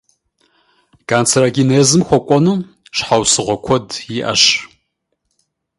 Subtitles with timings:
[1.09, 2.59] Канцерогенезым хуэкӀуэным
[2.95, 4.43] щхьэусыгъуэ куэд иӀэщ.